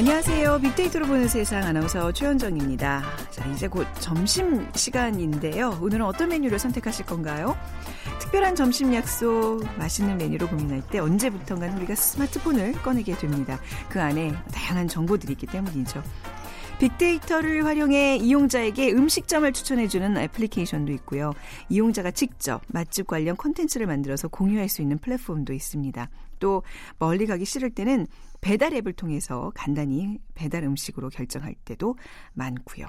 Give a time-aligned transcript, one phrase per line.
[0.00, 0.60] 안녕하세요.
[0.60, 3.02] 빅데이터로 보는 세상 아나운서 최현정입니다.
[3.30, 5.78] 자, 이제 곧 점심 시간인데요.
[5.82, 7.54] 오늘은 어떤 메뉴를 선택하실 건가요?
[8.18, 13.60] 특별한 점심 약속, 맛있는 메뉴로 고민할 때 언제부턴가 우리가 스마트폰을 꺼내게 됩니다.
[13.90, 16.02] 그 안에 다양한 정보들이 있기 때문이죠.
[16.80, 21.34] 빅데이터를 활용해 이용자에게 음식점을 추천해주는 애플리케이션도 있고요.
[21.68, 26.08] 이용자가 직접 맛집 관련 콘텐츠를 만들어서 공유할 수 있는 플랫폼도 있습니다.
[26.38, 26.62] 또
[26.98, 28.06] 멀리 가기 싫을 때는
[28.40, 31.96] 배달 앱을 통해서 간단히 배달 음식으로 결정할 때도
[32.32, 32.86] 많고요.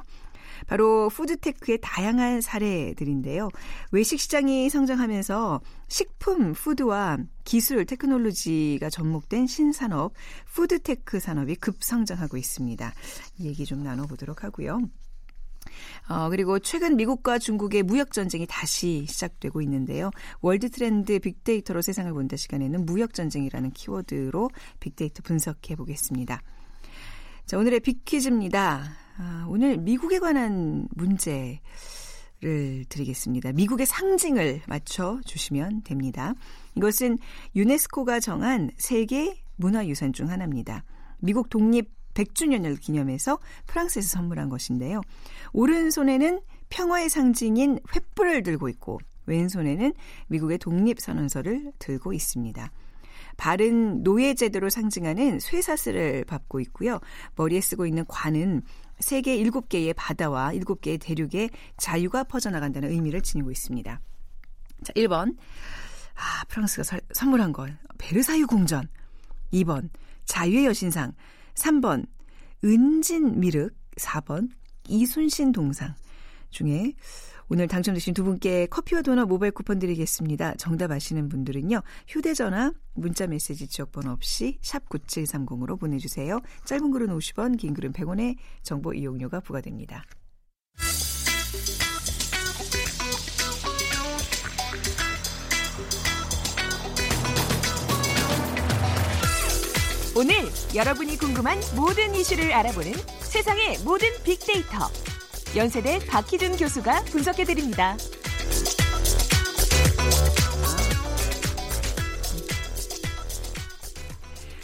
[0.67, 3.49] 바로 푸드테크의 다양한 사례들인데요.
[3.91, 10.13] 외식 시장이 성장하면서 식품, 푸드와 기술, 테크놀로지가 접목된 신산업,
[10.53, 12.93] 푸드테크 산업이 급성장하고 있습니다.
[13.39, 14.81] 이 얘기 좀 나눠보도록 하고요.
[16.09, 20.11] 어, 그리고 최근 미국과 중국의 무역 전쟁이 다시 시작되고 있는데요.
[20.41, 24.49] 월드 트렌드 빅데이터로 세상을 본다 시간에는 무역 전쟁이라는 키워드로
[24.79, 26.41] 빅데이터 분석해 보겠습니다.
[27.45, 28.83] 자, 오늘의 빅퀴즈입니다.
[29.23, 31.59] 아, 오늘 미국에 관한 문제를
[32.89, 33.51] 드리겠습니다.
[33.51, 36.33] 미국의 상징을 맞춰 주시면 됩니다.
[36.75, 37.19] 이것은
[37.55, 40.83] 유네스코가 정한 세계 문화유산 중 하나입니다.
[41.19, 45.01] 미국 독립 100주년을 기념해서 프랑스에서 선물한 것인데요.
[45.53, 49.93] 오른손에는 평화의 상징인 횃불을 들고 있고 왼손에는
[50.29, 52.71] 미국의 독립선언서를 들고 있습니다.
[53.37, 56.99] 발은 노예 제도를 상징하는 쇠사슬을 밟고 있고요.
[57.35, 58.61] 머리에 쓰고 있는 관은
[59.01, 63.99] 세계 7개의 바다와 7개의 대륙의 자유가 퍼져나간다는 의미를 지니고 있습니다.
[64.83, 65.35] 자, 1번.
[66.15, 68.87] 아, 프랑스가 설, 선물한 건 베르사유 궁전.
[69.53, 69.89] 2번.
[70.25, 71.13] 자유의 여신상.
[71.55, 72.05] 3번
[72.63, 74.49] 은진 미륵, 4번
[74.87, 75.93] 이순신 동상
[76.49, 76.93] 중에
[77.51, 80.55] 오늘 당첨되신 두 분께 커피와 도넛 모바일 쿠폰 드리겠습니다.
[80.55, 81.81] 정답 아시는 분들은요.
[82.07, 86.39] 휴대전화, 문자메시지 지역번호 없이 샵 9730으로 보내주세요.
[86.63, 90.05] 짧은 글은 50원, 긴 글은 100원의 정보 이용료가 부과됩니다.
[100.15, 100.35] 오늘
[100.73, 104.87] 여러분이 궁금한 모든 이슈를 알아보는 세상의 모든 빅데이터.
[105.55, 107.97] 연세대 박희준 교수가 분석해 드립니다.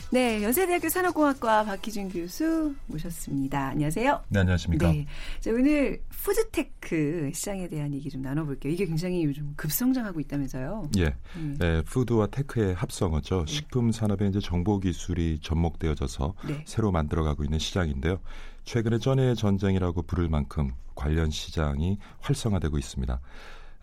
[0.09, 3.68] 네, 연세대학교 산업공학과 박희준 교수 모셨습니다.
[3.68, 4.24] 안녕하세요.
[4.30, 4.90] 네, 안녕하십니까.
[4.90, 5.06] 네.
[5.42, 8.72] 자, 오늘 푸드테크 시장에 대한 얘기 좀 나눠볼게요.
[8.72, 10.90] 이게 굉장히 요즘 급성장하고 있다면서요?
[11.00, 11.14] 예.
[11.36, 11.58] 음.
[11.59, 13.44] 네, 푸드와 테크의 합성어죠.
[13.46, 13.54] 네.
[13.54, 16.64] 식품 산업에 이제 정보 기술이 접목되어져서 네.
[16.66, 18.19] 새로 만들어가고 있는 시장인데요.
[18.67, 23.22] 최근에 전해의 전쟁이라고 부를 만큼 관련 시장이 활성화되고 있습니다.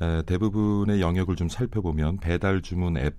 [0.03, 3.17] 에, 대부분의 영역을 좀 살펴보면 배달 주문 앱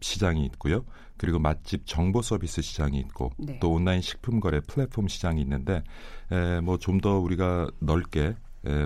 [0.00, 0.86] 시장이 있고요.
[1.18, 3.58] 그리고 맛집 정보 서비스 시장이 있고 네.
[3.60, 5.82] 또 온라인 식품 거래 플랫폼 시장이 있는데
[6.62, 8.34] 뭐좀 더 우리가 넓게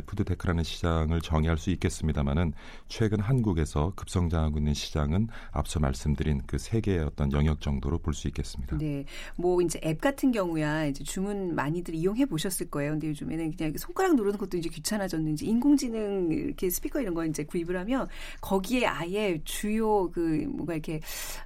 [0.06, 2.52] 푸드테크라는 시장을 정의할 수 있겠습니다만은
[2.88, 8.28] 최근 한국에서 급성장하고 있는 시장은 앞서 말씀드린 그 세 개의 어떤 영역 정도로 볼 수
[8.28, 8.76] 있겠습니다.
[8.78, 9.04] 네,
[9.36, 12.92] 뭐 이제 앱 같은 경우야 이제 주문 많이들 이용해 보셨을 거예요.
[12.92, 17.76] 근데 요즘에는 그냥 손가락 누르는 것도 이제 귀찮아졌는지 인공지능 이렇게 스피커 이런 거 이제 구입을
[17.78, 18.08] 하면
[18.40, 21.00] 거기에 아예 주요 그 뭔가 이렇게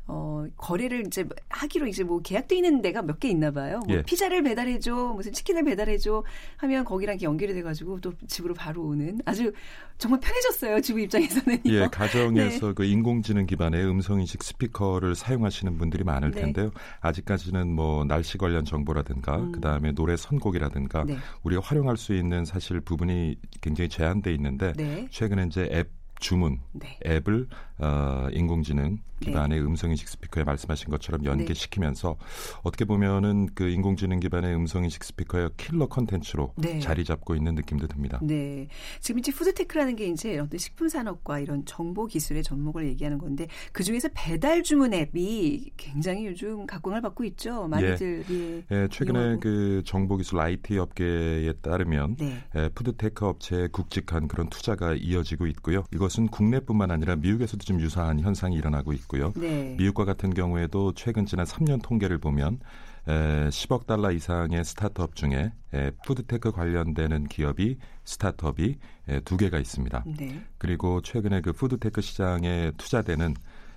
[0.06, 3.80] 어 거래를 이제 하기로 이제 뭐 계약돼 있는 데가 몇 개 있나 봐요.
[3.86, 4.02] 뭐 예.
[4.02, 6.22] 피자를 배달해 줘, 무슨 치킨을 배달해 줘
[6.58, 9.52] 하면 거기랑 연결이 돼 가지고 또 집으로 바로 오는 아주
[9.96, 10.80] 정말 편해졌어요.
[10.82, 11.60] 주부 입장에서는.
[11.66, 12.74] 예, 가정에서 네.
[12.74, 16.42] 그 인공지능 기반의 음성 인식 스피커를 사용하시는 분들이 많을 네.
[16.42, 16.70] 텐데요.
[17.00, 19.52] 아직까지는 뭐 날씨 관련 정보라든가 음.
[19.52, 21.16] 그다음에 노래 선곡이라든가 네.
[21.44, 25.06] 우리가 활용할 수 있는 사실 부분이 굉장히 제한돼 있는데 네.
[25.10, 25.90] 최근에 이제 앱
[26.20, 26.98] 주문 네.
[27.04, 27.48] 앱을
[27.78, 29.64] 어, 인공지능 기반의 네.
[29.64, 31.30] 음성 인식 스피커에 말씀하신 것처럼 네.
[31.30, 32.60] 연계시키면서 네.
[32.62, 36.80] 어떻게 보면은 그 인공지능 기반의 음성 인식 스피커의 킬러 컨텐츠로 네.
[36.80, 38.18] 자리 잡고 있는 느낌도 듭니다.
[38.22, 38.68] 네.
[39.00, 43.82] 지금 이제 푸드테크라는 게 이제 어떤 식품 산업과 이런 정보 기술의 접목을 얘기하는 건데 그
[43.82, 47.66] 중에서 배달 주문 앱이 굉장히 요즘 각광을 받고 있죠.
[47.68, 48.64] 많이들 예.
[48.70, 49.40] 예, 최근에 이용하고.
[49.40, 52.44] 그 정보 기술 IT 업계에 따르면 네.
[52.56, 55.84] 예, 푸드테크 업체에 굵직한 그런 투자가 이어지고 있고요.
[55.92, 59.32] 이것은 국내뿐만 아니라 미국에서도 좀 유사한 현상이 일어나고 있고 있고요.
[59.36, 59.74] 네.
[59.78, 62.58] 미국과 같은 경우에도 최근 지난 3년 통계를 보면
[63.06, 68.78] 에, 10억 달러 이상의 스타트업 중에 에, 푸드테크 관련되는 기업이 스타트업이
[69.08, 70.04] 에, 두 개가 있습니다.
[70.18, 70.42] 네.
[70.58, 73.34] 그리고 최근에 그 푸드테크 시장에 투자되는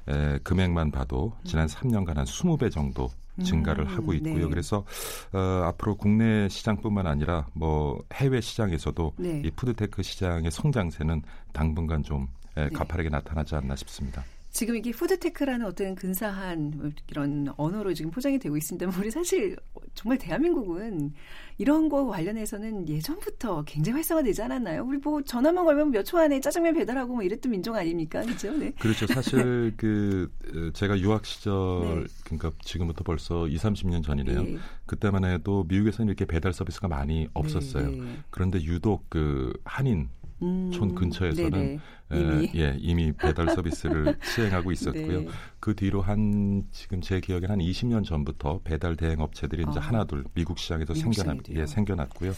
[0.10, 3.10] 에, 금액만 봐도 지난 3년간 한 20배 정도
[3.44, 4.45] 증가를 음, 하고 있고요.
[4.45, 4.50] 네.
[4.50, 4.84] 그래서
[5.31, 9.44] 어, 앞으로 국내 시장뿐만 아니라 뭐 해외 시장에서도 네.
[9.45, 11.22] 이 푸드테크 시장의 성장세는
[11.54, 12.69] 당분간 좀 에, 네.
[12.69, 14.24] 가파르게 나타나지 않나 싶습니다.
[14.57, 18.88] 지금 이게 푸드테크라는 어떤 근사한 이런 언어로 지금 포장이 되고 있습니다.
[19.00, 19.56] 우리 사실
[19.94, 21.13] 정말 대한민국은
[21.59, 24.83] 이런 거 관련해서는 예전부터 굉장히 활성화되지 않았나요?
[24.83, 28.24] 우리 뭐 전화만 걸면 몇 초 안에 짜장면 배달하고 뭐 이랬던 민족 아닙니까?
[28.24, 28.51] 그렇죠?
[28.57, 28.71] 네.
[28.80, 29.06] 그렇죠.
[29.06, 32.06] 사실 그 어, 제가 유학 시절 네.
[32.24, 34.42] 그러니까 지금부터 벌써 2, 30년 전이네요.
[34.42, 34.57] 네.
[34.88, 37.92] 그때만 해도 미국에서는 이렇게 배달 서비스가 많이 없었어요.
[37.92, 38.18] 네, 네.
[38.31, 41.80] 그런데 유독 그 한인 음, 촌 근처에서는 네네.
[42.13, 42.51] 이미.
[42.56, 45.22] 예, 이미 배달 서비스를 시행하고 있었고요.
[45.22, 45.28] 네.
[45.60, 49.84] 그 뒤로 한 지금 제 기억에는 한 20년 전부터 배달 대행 업체들이 이제 아.
[49.84, 52.31] 하나둘 미국 시장에서 생겨났 예, 생겨났고요.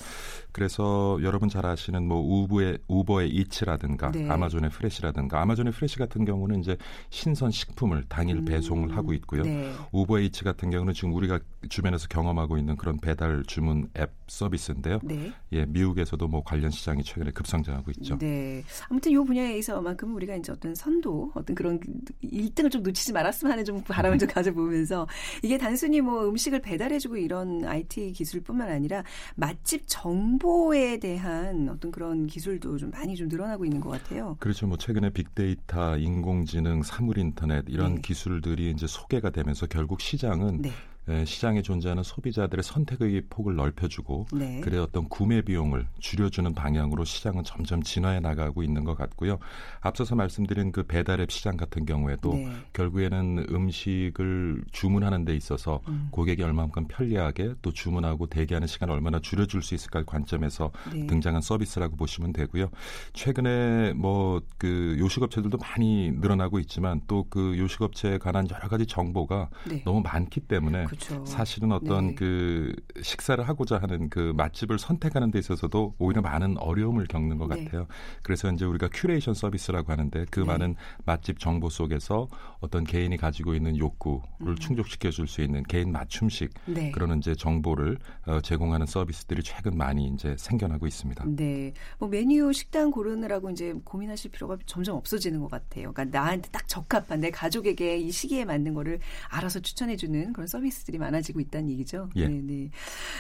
[0.52, 4.28] 그래서 여러분 잘 아시는 뭐 우버의 우버의 이츠라든가 네.
[4.28, 6.78] 아마존의 프레시라든가 아마존의 프레시 같은 경우는 이제
[7.10, 8.46] 신선 식품을 당일 음.
[8.46, 9.44] 배송을 하고 있고요.
[9.44, 9.72] 네.
[9.92, 15.00] 우버의 이츠 같은 경우는 지금 우리가 주변에서 경험하고 있는 그런 배달 주문 앱 서비스인데요.
[15.04, 15.34] 네.
[15.52, 18.18] 예, 미국에서도 뭐 관련 시장이 최근에 급성장하고 있죠.
[18.18, 18.64] 네.
[18.88, 21.80] 아무튼 이 분야에 있어만큼 우리가 이제 어떤 선도 어떤 그런
[22.24, 25.08] 1등을 좀 놓치지 말았으면 하는 좀 바람을 좀 가져보면서
[25.44, 29.04] 이게 단순히 뭐 음식을 배달해주고 이런 IT 기술뿐만 아니라
[29.36, 34.38] 맛집 정보에 대한 어떤 그런 기술도 좀 많이 좀 늘어나고 있는 것 같아요.
[34.40, 34.68] 그렇죠.
[34.68, 38.02] 뭐 최근에 빅데이터, 인공지능, 사물인터넷 이런 네.
[38.02, 40.72] 기술들이 이제 소개가 되면서 결국 시장은 네.
[41.10, 44.62] 예, 시장에 존재하는 소비자들의 선택의 폭을 넓혀주고 네.
[44.62, 49.40] 그래 어떤 구매 비용을 줄여주는 방향으로 시장은 점점 진화해 나가고 있는 것 같고요.
[49.82, 52.52] 앞서서 말씀드린 그 배달앱 시장 같은 경우에도 네.
[52.74, 56.10] 결국에는 음식을 주문하는 데 있어서 음.
[56.12, 61.08] 고객이 얼마만큼 편리하게 또 주문하고 대기하는 시간을 얼마나 줄여줄 수 있을까 관점에서 네.
[61.08, 62.70] 등장한 서비스라고 보시면 되고요.
[63.14, 69.84] 최근에 뭐 그 요식업체들도 많이 늘어나고 있지만 또 그 요식업체에 관한 여러 가지 정보가 네.
[69.84, 71.26] 너무 많기 때문에 그 그렇죠.
[71.26, 72.16] 사실은 어떤 네.
[72.16, 77.64] 그 식사를 하고자 하는 그 맛집을 선택하는 데 있어서도 오히려 많은 어려움을 겪는 것 네.
[77.64, 77.88] 같아요.
[78.24, 80.46] 그래서 이제 우리가 큐레이션 서비스라고 하는데 그 네.
[80.46, 80.76] 많은
[81.06, 82.28] 맛집 정보 속에서
[82.60, 84.56] 어떤 개인이 가지고 있는 욕구를 음.
[84.56, 86.90] 충족시켜 줄 수 있는 개인 맞춤식 네.
[86.92, 91.24] 그런 이제 정보를 어, 제공하는 서비스들이 최근 많이 이제 생겨나고 있습니다.
[91.28, 91.72] 네.
[92.00, 95.94] 뭐 메뉴 식당 고르느라고 이제 고민하실 필요가 점점 없어지는 것 같아요.
[95.94, 99.00] 그러니까 나한테 딱 적합한 내 가족에게 이 시기에 맞는 거를
[99.30, 102.10] 알아서 추천해 주는 그런 서비스 서비스들이 많아지고 있다는 얘기죠.
[102.16, 102.28] 예.
[102.28, 102.70] 네, 네.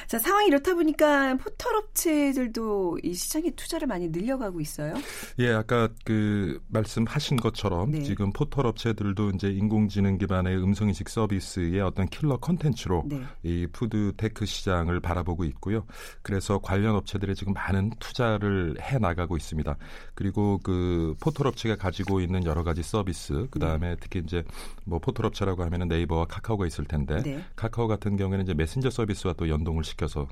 [0.08, 4.96] 자, 상황이 이렇다 보니까 포털 업체들도 이 시장에 투자를 많이 늘려가고 있어요.
[5.40, 8.04] 예, 아까 그 말씀하신 것처럼 네.
[8.04, 13.22] 지금 포털 업체들도 이제 인공지능 기반의 음성 인식 서비스의 어떤 킬러 컨텐츠로 네.
[13.44, 15.86] 이 food tech 시장을 바라보고 있고요.
[16.22, 19.78] 그래서 관련 업체들이 지금 많은 투자를 해 나가고 있습니다.
[20.16, 23.96] 그리고 그 포털 업체가 가지고 있는 여러 가지 서비스, 그 다음에 네.
[24.00, 24.44] 특히 이제
[24.86, 27.44] 뭐 포털 업체라고 하면은 네이버와 카카오가 있을 텐데 네.
[27.60, 30.28] 카카오 같은 경우에는 이제 메신저 서비스와 또 연동을 시켜서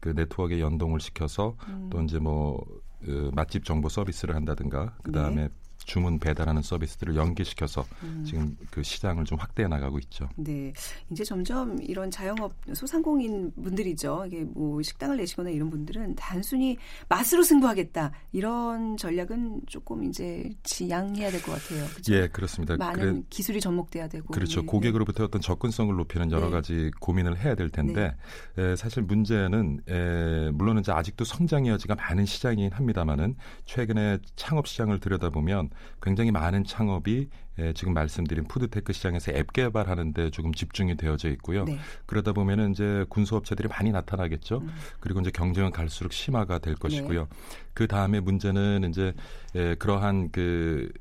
[0.00, 1.88] 그 네트워크에 연동을 시켜서 음.
[1.90, 2.62] 또 이제 뭐
[3.06, 5.48] 그 맛집 정보 서비스를 한다든가 그 다음에 네.
[5.86, 8.24] 주문 배달하는 서비스들을 연계시켜서 음.
[8.26, 10.28] 지금 그 시장을 좀 확대해 나가고 있죠.
[10.36, 10.72] 네.
[11.10, 14.24] 이제 점점 이런 자영업 소상공인 분들이죠.
[14.26, 16.76] 이게 뭐 식당을 내시거나 이런 분들은 단순히
[17.08, 18.10] 맛으로 승부하겠다.
[18.32, 21.86] 이런 전략은 조금 이제 지양해야 될 것 같아요.
[21.86, 22.14] 그렇죠?
[22.14, 22.76] 예, 그렇습니다.
[22.76, 24.26] 많은 그래, 기술이 접목돼야 되고.
[24.32, 24.62] 그렇죠.
[24.62, 24.66] 네.
[24.66, 26.52] 고객으로부터 어떤 접근성을 높이는 여러 네.
[26.52, 28.16] 가지 고민을 해야 될 텐데
[28.56, 28.62] 네.
[28.72, 34.98] 에, 사실 문제는 에, 물론 이제 아직도 성장의 여지가 많은 시장이긴 합니다만은 최근에 창업 시장을
[34.98, 35.70] 들여다보면
[36.02, 37.28] 굉장히 많은 창업이
[37.58, 41.64] 예, 지금 말씀드린 food tech 시장에서 앱 개발하는데 조금 집중이 되어져 있고요.
[41.64, 41.78] 네.
[42.04, 44.58] 그러다 보면은 이제 군소업체들이 많이 나타나겠죠.
[44.58, 44.68] 음.
[45.00, 47.20] 그리고 이제 경쟁은 갈수록 심화가 될 것이고요.
[47.20, 47.28] 네.
[47.72, 49.14] 그 다음에 문제는 이제
[49.54, 50.92] 예, 그러한 그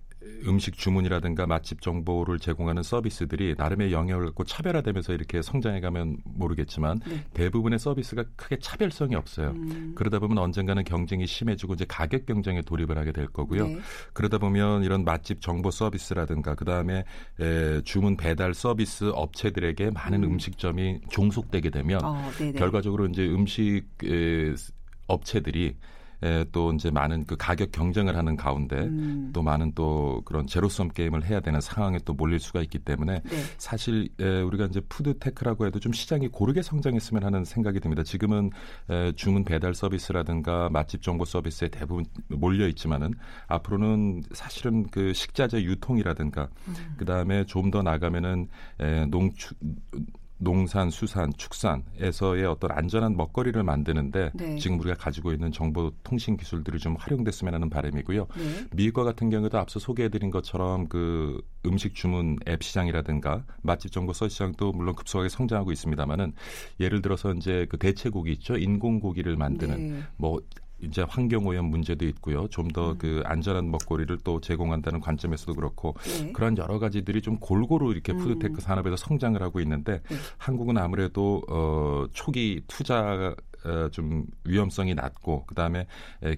[0.47, 7.23] 음식 주문이라든가 맛집 정보를 제공하는 서비스들이 나름의 영역을 갖고 차별화되면서 이렇게 성장해가면 모르겠지만 네.
[7.33, 9.51] 대부분의 서비스가 크게 차별성이 없어요.
[9.51, 9.93] 음.
[9.95, 13.67] 그러다 보면 언젠가는 경쟁이 심해지고 이제 가격 경쟁에 돌입을 하게 될 거고요.
[13.67, 13.79] 네.
[14.13, 17.05] 그러다 보면 이런 맛집 정보 서비스라든가 그 다음에
[17.83, 20.39] 주문 배달 서비스 업체들에게 많은 음.
[20.39, 24.53] 식점이 종속되게 되면 어, 결과적으로 이제 음식 에,
[25.07, 25.75] 업체들이 에,
[26.51, 29.31] 또 이제 많은 그 가격 경쟁을 하는 가운데 음.
[29.33, 33.37] 또 많은 또 그런 제로섬 게임을 해야 되는 상황에 또 몰릴 수가 있기 때문에 네.
[33.57, 38.03] 사실 에, 우리가 이제 food tech라고 해도 좀 시장이 고르게 성장했으면 하는 생각이 듭니다.
[38.03, 38.51] 지금은
[38.89, 43.13] 에, 주문 배달 서비스라든가 맛집 정보 서비스에 대부분 몰려 있지만은
[43.47, 46.75] 앞으로는 사실은 그 식자재 유통이라든가 음.
[46.97, 48.47] 그 다음에 좀 더 나가면은
[48.79, 49.57] 에, 농축
[50.37, 54.55] 농산, 수산, 축산에서의 어떤 안전한 먹거리를 만드는데 네.
[54.57, 58.27] 지금 우리가 가지고 있는 정보 통신 기술들이 좀 활용됐으면 하는 바람이고요.
[58.35, 58.67] 네.
[58.71, 64.73] 미국과 같은 경우도 앞서 소개해드린 것처럼 그 음식 주문 앱 시장이라든가 맛집 정보 서 시장도
[64.73, 66.33] 물론 급속하게 성장하고 있습니다만은
[66.79, 69.99] 예를 들어서 이제 그 대체고기 있죠, 인공고기를 만드는 네.
[70.17, 70.41] 뭐
[70.87, 72.47] 이제 환경 오염 문제도 있고요.
[72.47, 73.23] 좀 더그 음.
[73.25, 76.31] 안전한 먹거리를 또 제공한다는 관점에서도 그렇고 네.
[76.31, 78.17] 그런 여러 가지들이 좀 골고루 이렇게 음.
[78.19, 80.15] food tech 산업에서 성장을 하고 있는데 네.
[80.37, 83.35] 한국은 아무래도 어 초기 투자 어,
[83.91, 85.87] 좀 위험성이 낮고 그다음에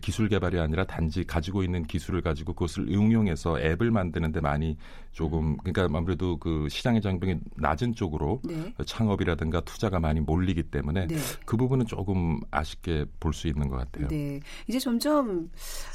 [0.02, 4.78] 기술 개발이 아니라 단지 가지고 있는 기술을 가지고 그것을 응용해서 앱을 만드는데 많이
[5.12, 8.74] 조금 그러니까 아무래도 그 시장의 장벽이 낮은 쪽으로 네.
[8.86, 11.16] 창업이라든가 투자가 많이 몰리기 때문에 네.
[11.46, 14.08] 그 부분은 조금 아쉽게 볼 수 있는 것 같아요.
[14.08, 14.40] 네.
[14.68, 15.50] 이제 점점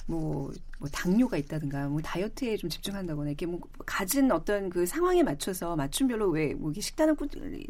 [0.06, 0.50] 뭐,
[0.82, 6.28] 뭐 당뇨가 있다든가 뭐 다이어트에 좀 집중한다거나 이렇게 뭐 가진 어떤 그 상황에 맞춰서 맞춤별로
[6.28, 7.64] 왜뭐 식단을 꾸준히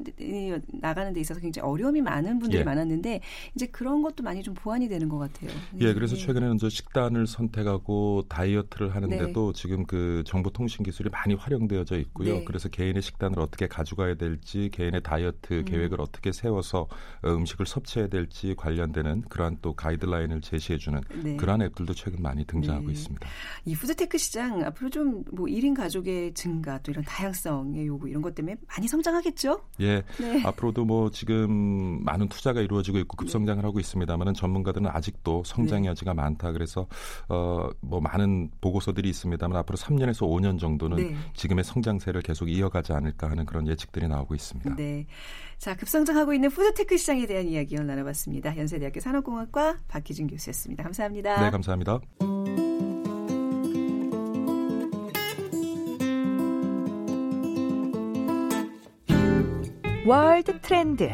[0.81, 2.65] 나가는 데 있어서 굉장히 어려움이 많은 분들이 예.
[2.65, 3.21] 많았는데
[3.55, 5.51] 이제 그런 것도 많이 좀 보완이 되는 것 같아요.
[5.73, 5.89] 네.
[5.89, 9.61] 예, 그래서 최근에는 저 식단을 선택하고 다이어트를 하는데도 네.
[9.61, 12.37] 지금 그 정보통신 기술이 많이 활용되어져 있고요.
[12.37, 12.45] 네.
[12.45, 15.65] 그래서 개인의 식단을 어떻게 가져가야 될지, 개인의 다이어트 음.
[15.67, 16.89] 계획을 어떻게 세워서
[17.25, 21.37] 어, 음식을 섭취해야 될지 관련되는 그러한 또 가이드라인을 제시해주는 네.
[21.37, 22.93] 그러한 앱들도 최근 많이 등장하고 네.
[23.03, 23.29] 있습니다.
[23.65, 28.23] 이 food tech 시장 앞으로 좀 뭐 1인 가족의 증가 또 이런 다양성의 요구 이런
[28.23, 29.61] 것 때문에 많이 성장하겠죠?
[29.81, 30.03] 예.
[30.21, 30.43] 네.
[30.45, 36.53] 앞으로도 뭐 지금 많은 투자가 이루어지고 있고 급성장을 하고 있습니다만은 전문가들은 아직도 성장 여지가 많다.
[36.53, 36.87] 그래서
[37.29, 43.67] 어뭐 많은 보고서들이 있습니다만 앞으로 3년에서 5년 정도는 지금의 성장세를 계속 이어가지 않을까 하는 그런
[43.67, 44.77] 예측들이 나오고 있습니다.
[44.77, 45.07] 네.
[45.59, 48.57] 자, 급성장하고 있는 food tech 시장에 대한 이야기 오늘 나눠봤습니다.
[48.57, 50.83] 연세대학교 산업공학과 박희준 교수였습니다.
[50.83, 51.41] 감사합니다.
[51.41, 52.01] 네, 감사합니다.
[60.05, 61.09] 월드 트렌드.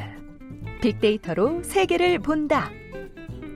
[0.81, 2.71] 빅데이터로 세계를 본다.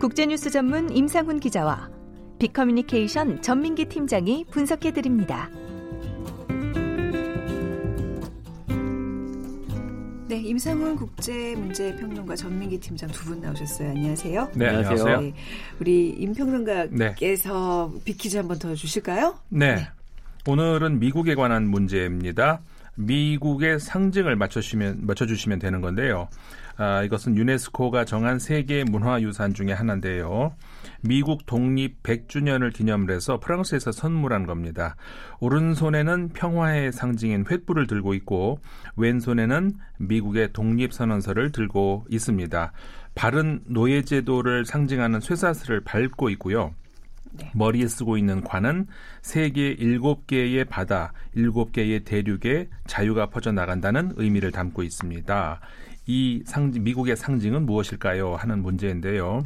[0.00, 1.90] 국제뉴스 전문 임상훈 기자와
[2.38, 5.48] 빅커뮤니케이션 전민기 팀장이 분석해 드립니다.
[10.28, 13.90] 네, 임상훈 국제문제평론가 전민기 팀장 두 분 나오셨어요.
[13.90, 14.50] 안녕하세요.
[14.54, 15.20] 네, 안녕하세요.
[15.20, 15.34] 네,
[15.78, 18.00] 우리 임 평론가께서 네.
[18.04, 19.38] 빅퀴즈 한번 더 주실까요?
[19.50, 19.76] 네.
[19.76, 19.88] 네.
[20.48, 22.60] 오늘은 미국에 관한 문제입니다.
[22.96, 26.28] 미국의 상징을 맞춰주시면, 맞춰주시면 되는 건데요.
[26.76, 30.54] 아, 이것은 유네스코가 정한 세계 문화유산 중의 하나인데요.
[31.02, 34.96] 미국 독립 100주년을 기념을 해서 프랑스에서 선물한 겁니다.
[35.40, 38.58] 오른손에는 평화의 상징인 횃불을 들고 있고
[38.96, 42.72] 왼손에는 미국의 독립선언서를 들고 있습니다.
[43.14, 46.74] 바른 노예제도를 상징하는 쇠사슬을 밟고 있고요.
[47.32, 47.50] 네.
[47.54, 48.86] 머리에 쓰고 있는 관은
[49.22, 55.60] 세계 일곱 개의 바다, 일곱 개의 대륙에 자유가 퍼져나간다는 의미를 담고 있습니다.
[56.06, 58.34] 이 상징, 미국의 상징은 무엇일까요?
[58.34, 59.44] 하는 문제인데요.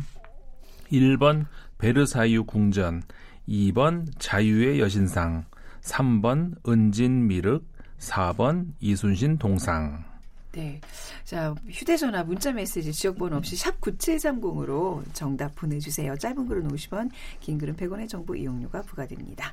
[0.90, 1.46] 1번
[1.78, 3.02] 베르사유 궁전,
[3.48, 5.44] 2번 자유의 여신상,
[5.82, 7.64] 3번 은진 미륵,
[7.98, 10.04] 4번 이순신 동상.
[10.52, 10.80] 네.
[11.26, 16.16] 자, 휴대전화, 문자메시지, 지역번호 없이 샵 9730으로 정답 보내주세요.
[16.16, 19.52] 짧은 글은 50원, 긴 글은 100원의 정보 이용료가 부과됩니다.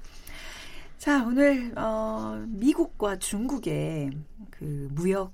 [1.00, 4.12] 자, 오늘, 어, 미국과 중국의
[4.52, 5.34] 그 무역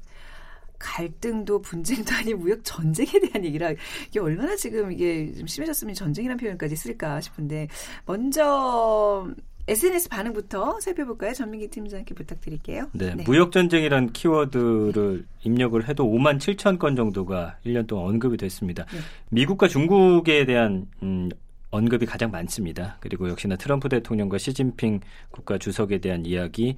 [0.80, 3.72] 갈등도 분쟁도 아닌 무역 전쟁에 대한 얘기라
[4.08, 7.68] 이게 얼마나 지금 이게 좀 심해졌으면 전쟁이라는 표현까지 쓸까 싶은데
[8.06, 9.28] 먼저
[9.70, 11.34] SNS 반응부터 살펴볼까요?
[11.34, 12.88] 전민기 팀장님께 부탁드릴게요.
[12.94, 13.24] 네, 네.
[13.24, 18.86] 무역 전쟁이란 키워드를 입력을 해도 5만 7천 건 정도가 1년 동안 언급이 됐습니다.
[18.86, 19.00] 네.
[19.30, 21.30] 미국과 중국에 대한 음,
[21.72, 22.98] 언급이 가장 많습니다.
[23.00, 26.76] 그리고 역시나 트럼프 대통령과 시진핑 국가 주석에 대한 이야기,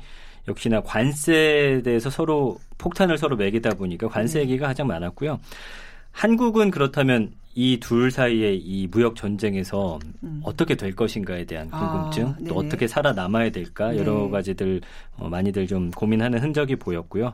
[0.48, 4.44] 역시나 관세에 대해서 서로 폭탄을 서로 매기다 보니까 관세 네.
[4.44, 5.40] 얘기가 가장 많았고요.
[6.12, 10.42] 한국은 그렇다면 이 둘 사이의 이 무역 전쟁에서 음.
[10.44, 14.30] 어떻게 될 것인가에 대한 아, 궁금증, 아, 또 어떻게 살아남아야 될까 여러 네.
[14.32, 14.82] 가지들
[15.18, 17.34] 어, 많이들 좀 고민하는 흔적이 보였고요.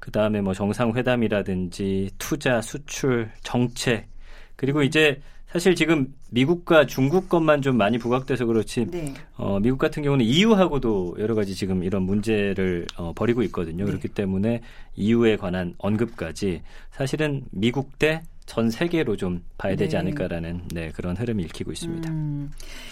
[0.00, 4.08] 그 다음에 뭐 정상회담이라든지 투자, 수출, 정책
[4.56, 9.14] 그리고 이제 사실 지금 미국과 중국 것만 좀 많이 부각돼서 그렇지 네.
[9.36, 13.84] 어, 미국 같은 경우는 EU하고도 여러 가지 지금 이런 문제를 어, 벌이고 있거든요.
[13.84, 13.90] 네.
[13.90, 14.60] 그렇기 때문에
[14.96, 19.98] EU에 관한 언급까지 사실은 미국 대 전 세계로 좀 봐야 되지 네.
[19.98, 22.10] 않을까라는 네, 그런 흐름이 읽히고 있습니다.
[22.10, 22.50] 음,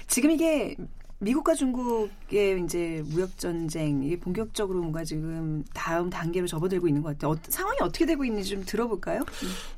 [0.09, 0.77] 지금 이게
[1.21, 7.33] 미국과 중국의 이제 무역 전쟁이 본격적으로 뭔가 지금 다음 단계로 접어들고 있는 것 같아요.
[7.33, 9.25] 어, 상황이 어떻게 되고 있는지 좀 들어볼까요?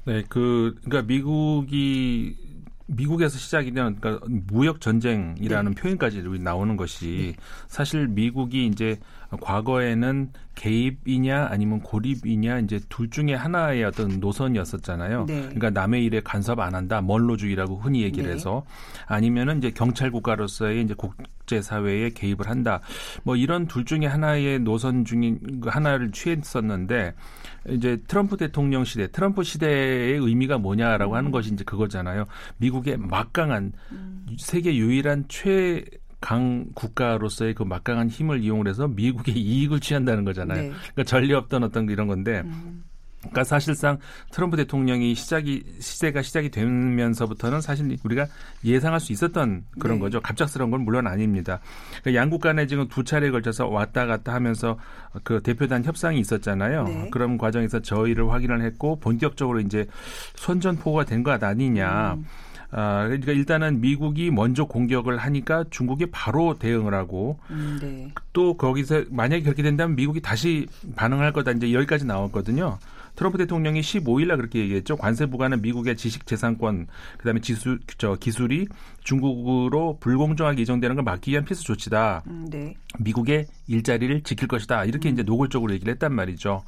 [0.07, 2.37] 네, 그 그러니까 미국이
[2.87, 5.81] 미국에서 시작이 된 그러니까 무역 전쟁이라는 네.
[5.81, 7.45] 표현까지 나오는 것이 네.
[7.69, 8.99] 사실 미국이 이제
[9.41, 15.25] 과거에는 개입이냐 아니면 고립이냐 이제 둘 중에 하나의 어떤 노선이었었잖아요.
[15.27, 15.41] 네.
[15.43, 18.35] 그러니까 남의 일에 간섭 안 한다, 멀로주의라고 흔히 얘기를 네.
[18.35, 18.65] 해서
[19.07, 21.17] 아니면은 이제 경찰 국가로서의 이제 국,
[21.47, 22.81] 국제 사회에 개입을 한다.
[23.23, 27.15] 뭐 이런 둘 중에 하나의 노선 중인 그 하나를 취했었는데
[27.69, 32.25] 이제 트럼프 대통령 시대, 트럼프 시대의 의미가 뭐냐라고 하는 것이 이제 그거잖아요.
[32.57, 34.27] 미국의 막강한 음.
[34.37, 35.85] 세계 유일한 최
[36.19, 40.63] 강 국가로서의 그 막강한 힘을 이용을 해서 미국의 이익을 취한다는 거잖아요.
[40.63, 40.69] 네.
[40.71, 42.43] 그러니까 전례 없던 어떤 이런 건데.
[42.45, 42.83] 음.
[43.31, 43.99] 그러니까 사실상
[44.31, 48.27] 트럼프 대통령이 시작이 시대가 시작이 되면서부터는 사실 우리가
[48.65, 50.01] 예상할 수 있었던 그런 네.
[50.01, 50.21] 거죠.
[50.21, 51.61] 갑작스러운 건 물론 아닙니다.
[52.03, 54.79] 그러니까 양국 간에 지금 두 차례에 걸쳐서 왔다 갔다 하면서
[55.23, 56.85] 그 대표단 협상이 있었잖아요.
[56.85, 57.11] 네.
[57.11, 59.87] 그런 과정에서 저희를 확인을 했고 본격적으로 이제
[60.37, 62.15] 선전포고가 된 것 아니냐.
[62.15, 62.25] 음.
[62.71, 68.13] 아, 그러니까 일단은 미국이 먼저 공격을 하니까 중국이 바로 대응을 하고 음, 네.
[68.33, 72.79] 또 거기서 만약에 그렇게 된다면 미국이 다시 반응할 거다 이제 여기까지 나왔거든요.
[73.17, 74.97] 트럼프 대통령이 15일 날 그렇게 얘기했죠.
[74.97, 76.87] 관세 부과는 미국의 지식 재산권
[77.19, 78.69] 그다음에 지수 저 기술이
[79.03, 82.23] 중국으로 불공정하게 이전되는 걸 막기 위한 필수 조치다.
[82.27, 82.75] 음, 네.
[83.01, 84.85] 미국의 일자리를 지킬 것이다.
[84.85, 85.15] 이렇게 음.
[85.15, 86.63] 이제 노골적으로 얘기를 했단 말이죠.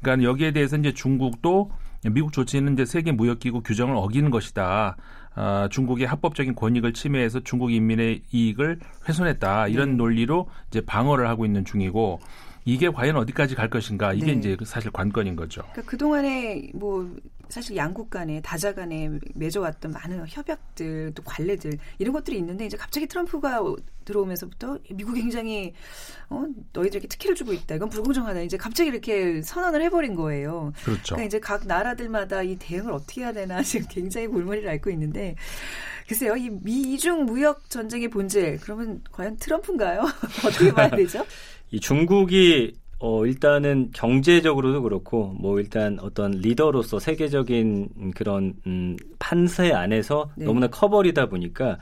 [0.00, 1.70] 그러니까 여기에 대해서 이제 중국도
[2.10, 4.96] 미국 조치는 이제 세계 무역기구 규정을 어기는 것이다.
[5.34, 8.78] 아, 중국의 합법적인 권익을 침해해서 중국 인민의 이익을
[9.08, 9.68] 훼손했다.
[9.68, 9.96] 이런 네.
[9.96, 12.20] 논리로 이제 방어를 하고 있는 중이고
[12.70, 14.32] 이게 과연 어디까지 갈 것인가 이게 네.
[14.34, 15.62] 이제 사실 관건인 거죠.
[15.72, 17.16] 그러니까 그 동안에 뭐
[17.48, 23.08] 사실 양국 간에 다자 간에 맺어왔던 많은 협약들 또 관례들 이런 것들이 있는데 이제 갑자기
[23.08, 23.60] 트럼프가
[24.04, 25.74] 들어오면서부터 미국이 굉장히
[26.28, 30.72] 어 너희들에게 특혜를 주고 있다 이건 불공정하다 이제 갑자기 이렇게 선언을 해버린 거예요.
[30.84, 31.16] 그렇죠.
[31.16, 35.34] 그러니까 이제 각 나라들마다 이 대응을 어떻게 해야 되나 지금 굉장히 골머리를 앓고 있는데
[36.06, 40.02] 글쎄요 이 미중 무역 전쟁의 본질 그러면 과연 트럼프인가요?
[40.46, 41.26] 어떻게 봐야 되죠?
[41.70, 42.72] 이 중국이
[43.02, 50.44] 어, 일단은 경제적으로도 그렇고, 뭐, 일단 어떤 리더로서 세계적인 그런, 음, 판세 안에서 네.
[50.44, 51.78] 너무나 커버리다 보니까,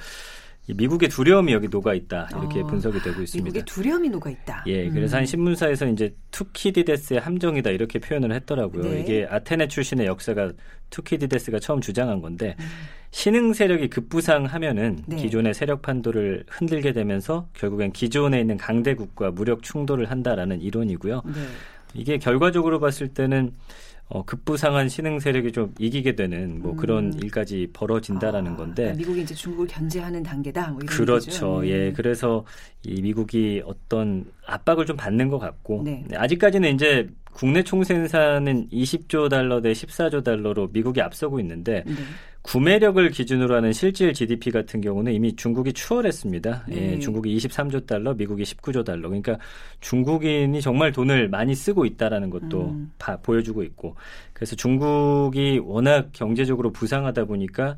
[0.74, 3.44] 미국의 두려움이 여기 녹아 있다 이렇게 어, 분석이 되고 있습니다.
[3.44, 4.64] 미국의 두려움이 녹아 있다.
[4.66, 5.18] 예, 그래서 음.
[5.18, 8.82] 한 신문사에서 이제 투키디데스의 함정이다 이렇게 표현을 했더라고요.
[8.82, 9.00] 네.
[9.00, 10.52] 이게 아테네 출신의 역사가
[10.90, 12.64] 투키디데스가 처음 주장한 건데 음.
[13.10, 15.16] 신흥 세력이 급부상하면은 네.
[15.16, 21.22] 기존의 세력 판도를 흔들게 되면서 결국엔 기존에 있는 강대국과 무력 충돌을 한다라는 이론이고요.
[21.24, 21.32] 네.
[21.94, 23.52] 이게 결과적으로 봤을 때는
[24.10, 26.76] 어, 급부상한 신흥 세력이 좀 이기게 되는 뭐 음.
[26.76, 30.68] 그런 일까지 벌어진다라는 아, 건데 그러니까 미국이 이제 중국을 견제하는 단계다.
[30.68, 31.66] 뭐 그렇죠.
[31.66, 31.92] 예, 음.
[31.94, 32.44] 그래서
[32.84, 36.04] 이 미국이 어떤 압박을 좀 받는 것 같고 네.
[36.14, 41.94] 아직까지는 이제 국내 총생산은 20조 달러 대 14조 달러로 미국이 앞서고 있는데 네.
[42.48, 46.64] 구매력을 기준으로 하는 실질 GDP 같은 경우는 이미 중국이 추월했습니다.
[46.70, 46.92] 예, 네.
[46.94, 49.10] 예, 중국이 23조 달러, 미국이 19조 달러.
[49.10, 49.36] 그러니까
[49.82, 52.90] 중국인이 정말 돈을 많이 쓰고 있다라는 것도 음.
[52.96, 53.96] 다 보여주고 있고.
[54.32, 57.76] 그래서 중국이 워낙 경제적으로 부상하다 보니까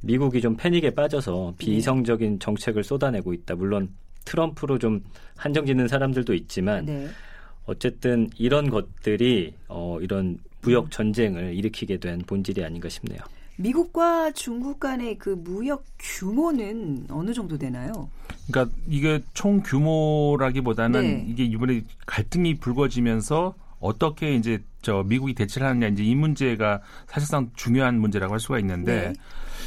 [0.00, 1.64] 미국이 좀 패닉에 빠져서 네.
[1.64, 3.56] 비이성적인 정책을 쏟아내고 있다.
[3.56, 3.88] 물론
[4.24, 5.02] 트럼프로 좀
[5.34, 7.08] 한정 짓는 사람들도 있지만 네.
[7.66, 13.18] 어쨌든 이런 것들이 어 이런 무역 전쟁을 일으키게 된 본질이 아닌가 싶네요.
[13.56, 18.10] 미국과 중국 간의 그 무역 규모는 어느 정도 되나요?
[18.48, 21.24] 그러니까 이게 총 규모라기보다는 네.
[21.28, 28.00] 이게 이번에 갈등이 불거지면서 어떻게 이제 저 미국이 대처를 하느냐 이제 이 문제가 사실상 중요한
[28.00, 29.12] 문제라고 할 수가 있는데 네.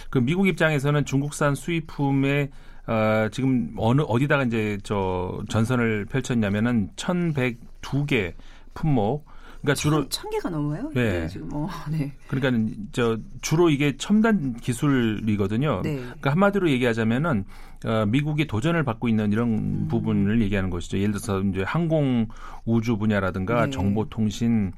[0.09, 2.49] 그 미국 입장에서는 중국산 수입품에
[2.87, 8.33] 어, 지금 어느 어디다가 이제 저 전선을 펼쳤냐면은 1,102개
[8.73, 9.25] 품목
[9.67, 10.89] 그러니까 주로 천, 개가 넘어요?
[10.93, 11.27] 네.
[11.27, 12.13] 지금 뭐, 네.
[12.27, 15.81] 그러니까 저 주로 이게 첨단 기술이거든요.
[15.83, 15.97] 네.
[15.97, 17.43] 그러니까 한마디로 얘기하자면은
[17.85, 19.87] 어, 미국이 도전을 받고 있는 이런 음.
[19.89, 20.97] 부분을 얘기하는 것이죠.
[20.97, 22.27] 예를 들어서 이제 항공
[22.65, 23.71] 우주 분야라든가 네.
[23.71, 24.71] 정보통신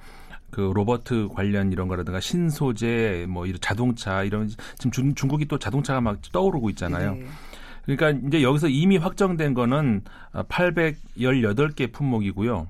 [0.49, 6.01] 그 로버트 관련 이런 거라든가 신소재 뭐 이런 자동차 이런 지금 중, 중국이 또 자동차가
[6.01, 7.13] 막 떠오르고 있잖아요.
[7.13, 7.25] 네.
[7.85, 10.01] 그러니까 이제 여기서 이미 확정된 거는
[10.33, 12.67] 818개 품목이고요.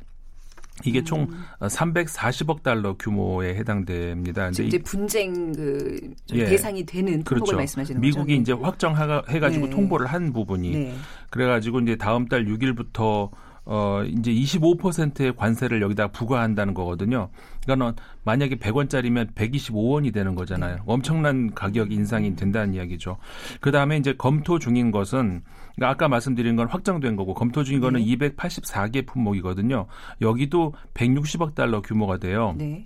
[0.85, 1.43] 이게 총 음.
[1.61, 4.49] 340억 달러 규모에 해당됩니다.
[4.49, 6.45] 이제 분쟁 그 예.
[6.45, 7.55] 대상이 되는 그렇죠.
[7.55, 8.41] 말씀하시는 미국이 거죠?
[8.41, 9.71] 이제 확정해 가지고 네.
[9.71, 10.93] 통보를 한 부분이 네.
[11.29, 13.29] 그래 가지고 이제 다음 달 6일부터
[13.65, 17.29] 어 이제 25%의 관세를 여기다 부과한다는 거거든요.
[17.63, 20.75] 그러니까 만약에 100원짜리면 125원이 되는 거잖아요.
[20.77, 20.81] 네.
[20.87, 23.17] 엄청난 가격 인상이 된다는 이야기죠.
[23.61, 25.43] 그다음에 이제 검토 중인 것은
[25.79, 28.17] 그러니까 아까 말씀드린 건 확정된 거고 검토 중인 거는 네.
[28.17, 29.87] 284개 품목이거든요.
[30.21, 32.53] 여기도 160억 달러 규모가 돼요.
[32.57, 32.85] 네.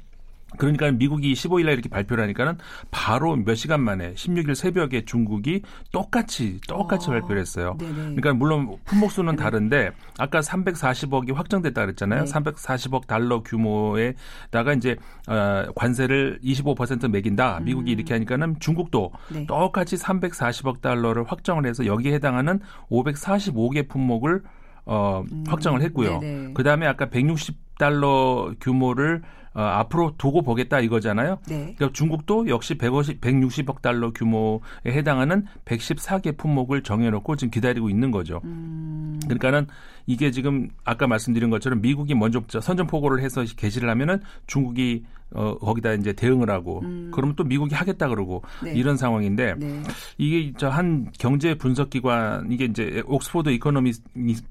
[0.57, 2.57] 그러니까 미국이 15일 날 이렇게 발표를 하니까는
[2.91, 5.61] 바로 몇 시간 만에 16일 새벽에 중국이
[5.91, 7.75] 똑같이 똑같이 어, 발표를 했어요.
[7.79, 7.93] 네네.
[7.93, 12.25] 그러니까 물론 품목수는 다른데 아까 340억이 확정됐다 그랬잖아요.
[12.25, 12.31] 네.
[12.31, 14.95] 340억 달러 규모에다가 이제
[15.27, 17.61] 어, 관세를 25% 매긴다.
[17.61, 17.99] 미국이 음.
[17.99, 19.45] 이렇게 하니까는 중국도 네.
[19.45, 24.43] 똑같이 340억 달러를 확정을 해서 여기에 해당하는 545개 품목을
[24.85, 25.43] 어, 음.
[25.47, 26.19] 확정을 했고요.
[26.53, 29.21] 그 다음에 아까 160 달러 규모를
[29.53, 31.37] 어, 앞으로 두고 보겠다 이거잖아요.
[31.47, 31.73] 네.
[31.77, 38.41] 그러니까 중국도 역시 150, 160억 달러 규모에 해당하는 114개 품목을 정해놓고 지금 기다리고 있는 거죠.
[38.43, 39.19] 음.
[39.23, 39.67] 그러니까는
[40.05, 46.13] 이게 지금 아까 말씀드린 것처럼 미국이 먼저 선전포고를 해서 개시를 하면은 중국이 어, 거기다 이제
[46.13, 47.09] 대응을 하고 음.
[47.11, 48.73] 그러면 또 미국이 하겠다 그러고 네.
[48.75, 49.81] 이런 상황인데 네.
[50.19, 53.93] 이게 저 한 경제 분석 기관 이게 이제 옥스포드 이코노미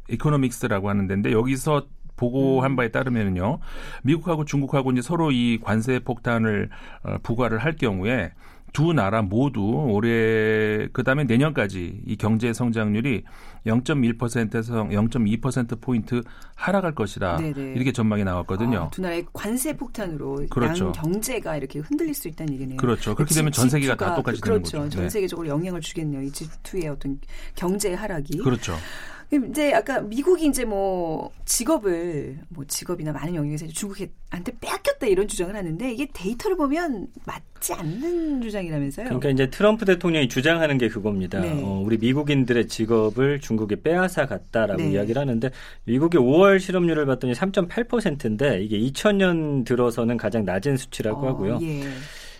[0.08, 1.86] 이코노믹스라고 하는 데인데 여기서
[2.22, 2.76] 보고한 음.
[2.76, 3.58] 바에 따르면요.
[4.04, 6.70] 미국하고 중국하고 이제 서로 이 관세 폭탄을
[7.02, 8.30] 어, 부과를 할 경우에
[8.72, 13.24] 두 나라 모두 올해 그다음에 내년까지 이 경제 성장률이
[13.66, 16.22] 0.1%에서 0.2% 포인트
[16.54, 17.36] 하락할 것이다.
[17.36, 17.74] 네네.
[17.74, 18.84] 이렇게 전망이 나왔거든요.
[18.84, 20.86] 아, 두 나라의 관세 폭탄으로 그렇죠.
[20.86, 22.78] 양 경제가 이렇게 흔들릴 수 있다는 얘기네요.
[22.78, 23.14] 그렇죠.
[23.14, 24.70] 그렇게 되면 전 세계가 다 똑같이 그렇죠.
[24.70, 24.96] 되는 거죠.
[24.96, 25.10] 전 네.
[25.10, 26.22] 세계적으로 영향을 주겠네요.
[26.22, 27.20] 이 G2의 어떤
[27.54, 28.38] 경제 하락이.
[28.38, 28.74] 그렇죠.
[29.32, 35.90] 이제 아까 미국이 이제 뭐 직업을 뭐 직업이나 많은 영역에서 중국한테 빼앗겼다 이런 주장을 하는데
[35.90, 39.06] 이게 데이터를 보면 맞지 않는 주장이라면서요.
[39.06, 41.40] 그러니까 이제 트럼프 대통령이 주장하는 게 그겁니다.
[41.40, 41.62] 네.
[41.64, 44.92] 어, 우리 미국인들의 직업을 중국에 빼앗아 갔다라고 네.
[44.92, 45.50] 이야기를 하는데
[45.84, 51.58] 미국의 5월 실업률을 봤더니 3.8%인데 이게 2000년 들어서는 가장 낮은 수치라고 어, 하고요.
[51.62, 51.84] 예.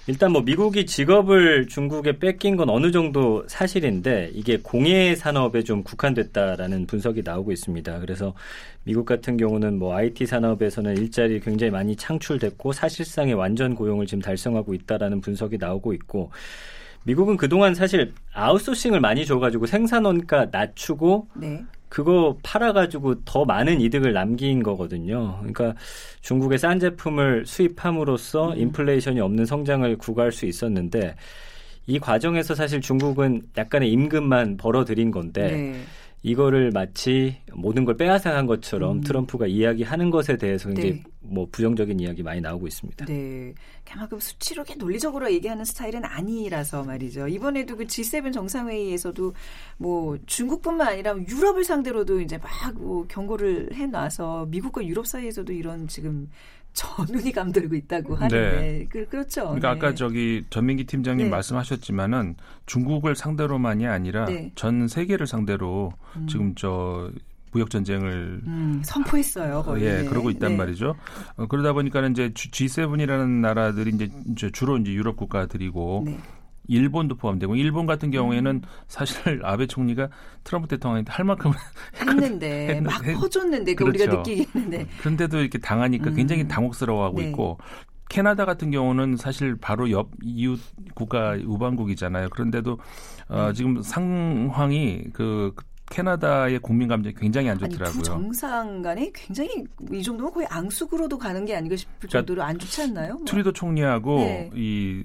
[0.09, 6.87] 일단 뭐 미국이 직업을 중국에 뺏긴 건 어느 정도 사실인데 이게 공예 산업에 좀 국한됐다라는
[6.88, 8.01] 분석이 나오고 있습니다.
[8.01, 8.35] 그래서
[8.83, 14.75] 미국 같은 경우는 뭐 IT 산업에서는 일자리 굉장히 많이 창출됐고 사실상의 완전 고용을 지금 달성하고
[14.75, 16.33] 있다라는 분석이 나오고 있고
[17.05, 21.65] 미국은 그동안 사실 아웃소싱을 많이 줘가지고 생산 원가 낮추고 네.
[21.93, 25.37] 그거 팔아가지고 더 많은 이득을 남긴 거거든요.
[25.41, 25.75] 그러니까
[26.23, 28.59] 중국의 싼 제품을 수입함으로써 음.
[28.59, 31.15] 인플레이션이 없는 성장을 구가할 수 있었는데
[31.87, 35.83] 이 과정에서 사실 중국은 약간의 임금만 벌어들인 건데 네.
[36.23, 39.01] 이거를 마치 모든 걸 빼앗아간 것처럼 음.
[39.03, 41.03] 트럼프가 이야기하는 것에 대해서 굉장히 네.
[41.21, 43.07] 뭐 부정적인 이야기 많이 나오고 있습니다.
[43.07, 43.55] 네.
[43.85, 47.27] 그만큼 수치로 게 논리적으로 얘기하는 스타일은 아니라서 말이죠.
[47.29, 49.33] 이번에도 그 G7 정상회의에서도
[49.79, 56.29] 뭐 중국뿐만 아니라 유럽을 상대로도 이제 막 뭐 경고를 해놔서 미국과 유럽 사이에서도 이런 지금
[56.73, 58.87] 전운이 감돌고 있다고 하는데 네.
[58.89, 59.79] 그, 렇죠 그러니까 네.
[59.79, 61.31] 아까 저기 전민기 팀장님 네.
[61.31, 64.53] 말씀하셨지만은 중국을 상대로만이 아니라 네.
[64.55, 66.27] 전 세계를 상대로 음.
[66.27, 67.11] 지금 저
[67.53, 69.63] 무역 전쟁을 음, 선포했어요.
[69.63, 69.85] 거의.
[69.85, 70.57] 예, 그러고 있단 네.
[70.57, 70.95] 말이죠.
[71.37, 73.93] 어, 그러다 보니까는 이제 G7이라는 나라들이
[74.31, 76.19] 이제 주로 이제 유럽 국가들이고 네.
[76.68, 78.62] 일본도 포함되고 일본 같은 경우에는 음.
[78.88, 80.09] 사실 아베 총리가
[80.44, 81.53] 트럼프 대통령한테 할 만큼
[82.01, 84.05] 했는데 막 퍼줬는데 그 그렇죠.
[84.05, 86.14] 우리가 느끼겠는데 그런데도 이렇게 당하니까 음.
[86.14, 87.29] 굉장히 당혹스러워하고 네.
[87.29, 87.59] 있고
[88.09, 90.61] 캐나다 같은 경우는 사실 바로 옆 이웃
[90.94, 92.29] 국가 우방국이잖아요.
[92.29, 92.79] 그런데도
[93.29, 93.53] 어, 네.
[93.55, 95.55] 지금 상황이 그
[95.92, 97.88] 캐나다의 국민 감정이 굉장히 안 좋더라고요.
[97.88, 102.42] 아니, 두 정상 간에 굉장히 이 정도면 거의 앙숙으로도 가는 게 아닌가 싶을 그러니까 정도로
[102.42, 103.14] 안 좋지 않나요?
[103.14, 103.25] 뭐.
[103.25, 104.51] 트뤼도 총리하고 네.
[104.55, 105.05] 이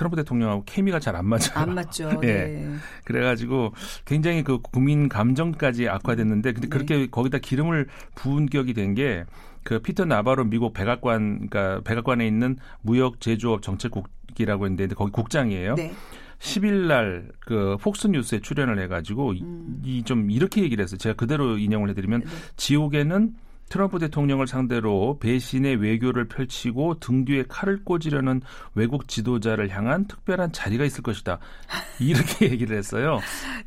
[0.00, 1.50] 트럼프 대통령하고 케미가 잘 안 맞아요.
[1.54, 2.08] 안 맞죠.
[2.24, 2.26] 예.
[2.26, 2.74] 네.
[3.04, 3.74] 그래가지고
[4.06, 6.70] 굉장히 그 국민 감정까지 악화됐는데 근데 네.
[6.70, 9.24] 그렇게 거기다 기름을 부은 격이 된 게
[9.62, 15.74] 그 피터 나바로 미국 백악관 그러니까 백악관에 있는 무역 제조업 정책국이라고 했는데 거기 국장이에요.
[15.74, 15.92] 네.
[16.38, 19.82] 10일 날그 폭스 뉴스에 출연을 해가지고 음.
[19.84, 20.96] 이좀 이렇게 얘기를 했어요.
[20.96, 22.26] 제가 그대로 인용을 해드리면 네.
[22.56, 23.34] 지옥에는
[23.70, 28.42] 트럼프 대통령을 상대로 배신의 외교를 펼치고 등 뒤에 칼을 꽂으려는
[28.74, 31.38] 외국 지도자를 향한 특별한 자리가 있을 것이다.
[32.00, 33.20] 이렇게 얘기를 했어요.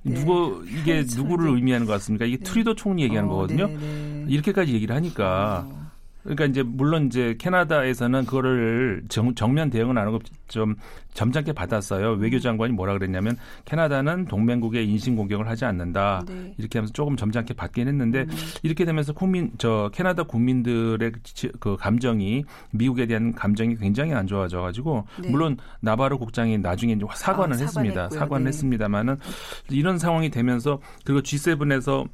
[0.04, 0.14] 네.
[0.14, 1.22] 누구 이게 그렇죠.
[1.22, 2.26] 누구를 의미하는 것 같습니까?
[2.26, 2.44] 이게 네.
[2.44, 3.68] 트리도 총리 얘기하는 어, 거거든요.
[3.68, 4.26] 네, 네.
[4.28, 5.83] 이렇게까지 얘기를 하니까 어.
[6.24, 10.76] 그러니까 이제 물론 이제 캐나다에서는 그거를 정, 정면 대응은 안 하고 좀
[11.14, 12.14] 점잖게 받았어요.
[12.14, 16.24] 외교장관이 뭐라 그랬냐면 캐나다는 동맹국의 인신 공격을 하지 않는다.
[16.28, 16.54] 네.
[16.58, 18.30] 이렇게 하면서 조금 점잖게 받긴 했는데 음.
[18.64, 21.12] 이렇게 되면서 국민 저 캐나다 국민들의
[21.60, 25.30] 그 감정이 미국에 대한 감정이 굉장히 안 좋아져 가지고 네.
[25.30, 28.10] 물론 나바로 국장이 나중에 이제 사과는 아, 했습니다.
[28.10, 28.48] 사과는 네.
[28.48, 29.18] 했습니다만은
[29.70, 32.08] 이런 상황이 되면서 그리고 G7에서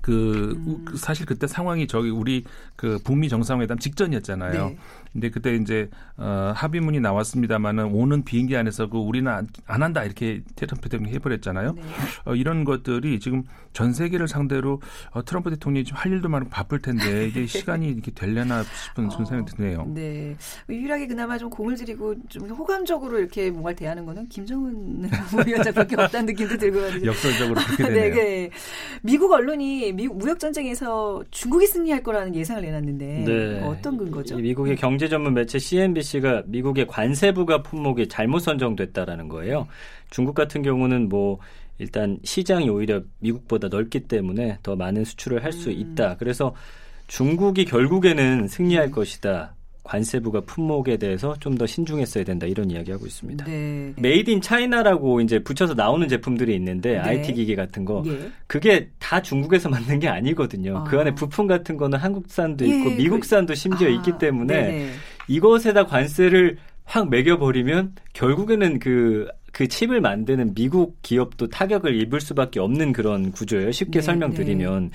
[0.00, 0.84] 그 음.
[0.96, 2.44] 사실 그때 상황이 저기 우리
[2.76, 4.68] 그 북미 정상회담 직전이었잖아요.
[4.70, 4.78] 네.
[5.12, 10.42] 근데 그때 이제 어 합의문이 나왔습니다만은 오는 비행기 안에서 그 우리는 안, 안 한다 이렇게
[10.54, 11.72] 트럼프 대통령이 해버렸잖아요.
[11.72, 11.82] 네.
[12.26, 14.80] 어, 이런 것들이 지금 전 세계를 상대로
[15.12, 19.24] 어, 트럼프 대통령이 좀 할 일도 많고 바쁠 텐데 이게 시간이 이렇게 될려나 싶은 어,
[19.24, 19.86] 생각이 드네요.
[19.88, 20.36] 네.
[20.68, 25.08] 유일하게 그나마 좀 공을 들이고 좀 호감적으로 이렇게 뭔가를 대하는 거는 김정은
[25.46, 28.14] 위원장밖에 없다는 느낌도 들고 역설적으로 그렇게 네, 되네요.
[28.14, 28.50] 네, 네.
[29.02, 33.62] 미국 언론이 미국 무역 전쟁에서 중국이 승리할 거라는 예상을 내놨는데 네.
[33.62, 34.36] 어떤 근거죠?
[34.36, 39.66] 미국의 경제 전문 매체 CNBC가 미국의 관세 부가 품목이 잘못 선정됐다라는 거예요.
[40.10, 41.38] 중국 같은 경우는 뭐
[41.78, 45.74] 일단 시장이 오히려 미국보다 넓기 때문에 더 많은 수출을 할수 음.
[45.74, 46.16] 있다.
[46.16, 46.54] 그래서
[47.06, 49.55] 중국이 결국에는 승리할 것이다.
[49.86, 53.46] 관세부가 품목에 대해서 좀 더 신중했어야 된다 이런 이야기하고 있습니다.
[53.46, 53.94] 네.
[53.96, 56.98] Made in China라고 이제 붙여서 나오는 제품들이 있는데 네.
[56.98, 58.30] IT 기기 같은 거 예.
[58.46, 60.78] 그게 다 중국에서 만든 게 아니거든요.
[60.78, 60.84] 아.
[60.84, 62.84] 그 안에 부품 같은 거는 한국산도 있고 예.
[62.84, 63.90] 그 미국산도 심지어 아.
[63.90, 64.90] 있기 때문에 네네.
[65.28, 72.92] 이것에다 관세를 확 매겨버리면 결국에는 그, 그 칩을 만드는 미국 기업도 타격을 입을 수밖에 없는
[72.92, 73.72] 그런 구조예요.
[73.72, 74.82] 쉽게 네, 설명드리면.
[74.82, 74.90] 네.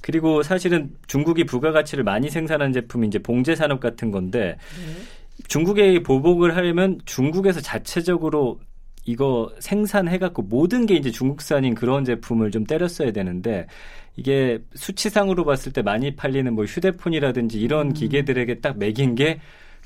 [0.00, 5.44] 그리고 사실은 중국이 부가가치를 많이 생산한 제품이 이제 봉제 산업 같은 건데 네.
[5.46, 8.58] 중국에 보복을 하려면 중국에서 자체적으로
[9.04, 13.68] 이거 생산해갖고 모든 게 이제 중국산인 그런 제품을 좀 때렸어야 되는데
[14.16, 17.92] 이게 수치상으로 봤을 때 많이 팔리는 뭐 휴대폰이라든지 이런 음.
[17.92, 19.38] 기계들에게 딱 매긴 게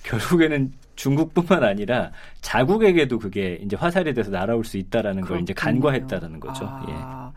[0.04, 5.36] 결국에는 중국뿐만 아니라 자국에게도 그게 이제 화살이 돼서 날아올 수 있다라는 그렇군요.
[5.38, 6.66] 걸 이제 간과했다라는 거죠.
[6.66, 6.84] 아.
[6.88, 7.34] 예.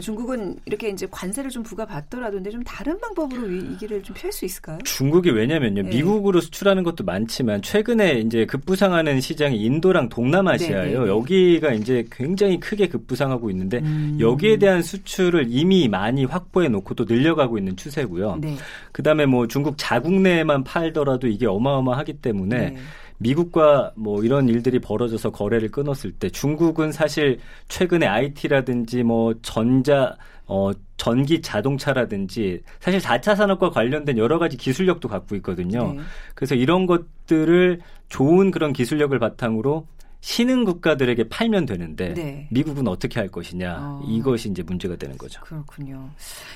[0.00, 4.44] 중국은 이렇게 이제 관세를 좀 부과받더라도 근데 좀 다른 방법으로 이, 길을 좀 피할 수
[4.44, 4.78] 있을까요?
[4.84, 5.82] 중국이 왜냐면요.
[5.82, 5.88] 네.
[5.88, 10.84] 미국으로 수출하는 것도 많지만 최근에 이제 급부상하는 시장이 인도랑 동남아시아예요.
[10.84, 10.98] 네네.
[10.98, 11.08] 네, 네.
[11.08, 14.18] 여기가 이제 굉장히 크게 급부상하고 있는데 음.
[14.20, 18.38] 여기에 대한 수출을 이미 많이 확보해 놓고 또 늘려가고 있는 추세고요.
[18.40, 18.56] 네.
[18.92, 22.76] 그다음에 뭐 중국 자국 내에만 팔더라도 이게 어마어마하기 때문에 네.
[23.20, 30.70] 미국과 뭐 이런 일들이 벌어져서 거래를 끊었을 때 중국은 사실 최근에 IT라든지 뭐 전자 어
[30.96, 35.92] 전기 자동차라든지 사실 4차 산업과 관련된 여러 가지 기술력도 갖고 있거든요.
[35.92, 36.00] 네.
[36.34, 39.86] 그래서 이런 것들을 좋은 그런 기술력을 바탕으로
[40.20, 42.48] 신흥 국가들에게 팔면 되는데 네.
[42.50, 44.04] 미국은 어떻게 할 것이냐 어.
[44.06, 45.40] 이것이 이제 문제가 되는 거죠.
[45.42, 46.10] 그렇군요.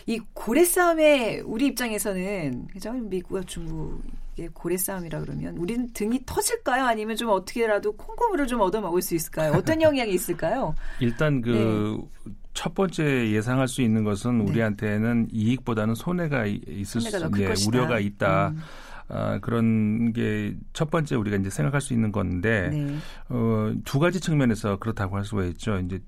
[0.06, 2.92] 이 고래 싸움에 우리 입장에서는 그죠?
[2.92, 6.84] 미국과 중국의 고래 싸움이라 그러면 우리는 등이 터질까요?
[6.84, 9.52] 아니면 좀 어떻게라도 콩고물을 좀 얻어 먹을 수 있을까요?
[9.52, 10.74] 어떤 영향이 있을까요?
[11.00, 12.30] 일단 그 네.
[12.52, 14.50] 첫 번째 예상할 수 있는 것은 네.
[14.50, 18.50] 우리한테는 이익보다는 손해가 있을 손해가 수, 예, 우려가 있다.
[18.50, 18.60] 음.
[19.08, 22.96] 아, 그런 게 첫 번째 우리가 이제 생각할 수 있는 건데 네.
[23.28, 25.78] 어, 두 가지 측면에서 그렇다고 할 수가 있죠.
[25.78, 26.00] 이제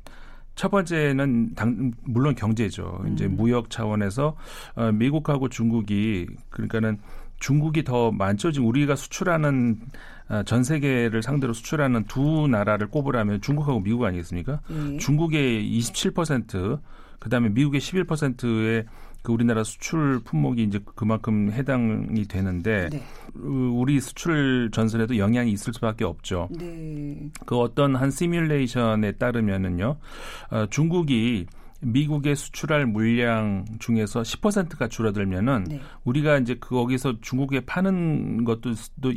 [0.54, 3.02] 첫 번째는 당, 물론 경제죠.
[3.04, 3.12] 음.
[3.12, 4.36] 이제 무역 차원에서
[4.74, 6.98] 어, 미국하고 중국이 그러니까는
[7.38, 8.50] 중국이 더 많죠.
[8.50, 9.78] 지금 우리가 수출하는
[10.28, 14.60] 어, 전 세계를 상대로 수출하는 두 나라를 꼽으라면 중국하고 미국 아니겠습니까?
[14.68, 14.96] 네.
[14.96, 16.80] 중국의 27%,
[17.20, 18.86] 그다음에 미국의 11%의
[19.26, 23.02] 그 우리나라 수출 품목이 이제 그만큼 해당이 되는데 네.
[23.34, 26.48] 우리 수출 전선에도 영향이 있을 수밖에 없죠.
[26.56, 27.28] 네.
[27.44, 29.96] 그 어떤 한 시뮬레이션에 따르면은요,
[30.52, 31.46] 어, 중국이
[31.80, 35.80] 미국에 수출할 물량 중에서 10%가 줄어들면은 네.
[36.04, 38.74] 우리가 이제 그 거기서 중국에 파는 것도